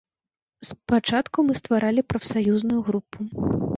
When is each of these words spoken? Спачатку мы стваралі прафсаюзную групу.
Спачатку 0.69 1.37
мы 1.49 1.53
стваралі 1.61 2.07
прафсаюзную 2.15 2.81
групу. 2.89 3.17